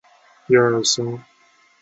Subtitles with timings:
[0.03, 1.19] 白栎为壳斗科栎属的植物。